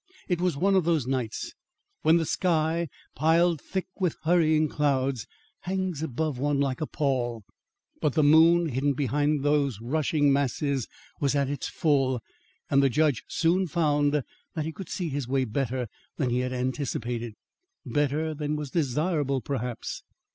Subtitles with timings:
[0.27, 1.53] It was one of those nights
[2.01, 5.27] when the sky, piled thick with hurrying clouds,
[5.59, 7.43] hangs above one like a pall.
[8.01, 10.87] But the moon, hidden behind these rushing masses,
[11.19, 12.19] was at its full,
[12.67, 14.13] and the judge soon found
[14.55, 15.87] that he could see his way better
[16.17, 17.35] than he had anticipated
[17.85, 20.01] better than was desirable, perhaps.